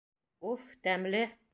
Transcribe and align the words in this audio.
Уф, 0.53 0.73
тәмле! 0.89 1.25